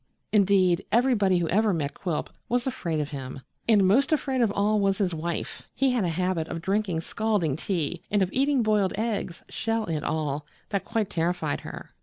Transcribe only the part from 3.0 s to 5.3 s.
him, and most afraid of all was his